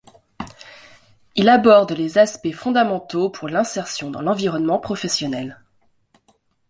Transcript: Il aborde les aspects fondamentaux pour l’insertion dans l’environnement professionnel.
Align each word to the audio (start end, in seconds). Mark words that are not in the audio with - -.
Il 1.35 1.47
aborde 1.47 1.91
les 1.91 2.17
aspects 2.17 2.51
fondamentaux 2.53 3.29
pour 3.29 3.49
l’insertion 3.49 4.09
dans 4.09 4.23
l’environnement 4.23 4.79
professionnel. 4.79 5.61